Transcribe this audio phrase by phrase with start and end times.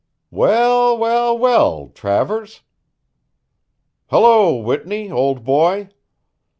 [0.31, 2.61] "Well, well, well, Travers!"
[4.07, 5.89] "Hello, Whitney, old boy!"